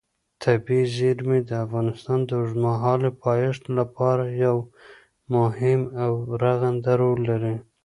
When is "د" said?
1.49-1.51, 2.25-2.29